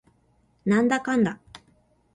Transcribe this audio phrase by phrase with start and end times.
[0.65, 1.39] なんだかんだ